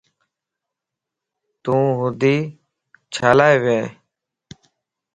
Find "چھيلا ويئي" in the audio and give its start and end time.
3.13-3.85